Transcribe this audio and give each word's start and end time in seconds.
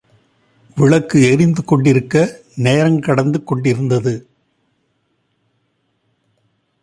விளக்கு 0.77 1.21
எரிந்து 1.31 1.63
கொண்டிருக்க, 1.63 2.41
நேரங்கடந்து 2.57 3.43
கொண்டிருந்தது. 3.43 4.27